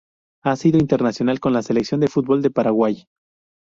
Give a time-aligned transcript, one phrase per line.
[0.43, 3.05] Ha sido internacional con la Selección de fútbol de Paraguay.